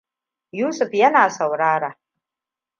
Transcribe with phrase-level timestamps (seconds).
[0.59, 1.91] Yusuf yana saurara.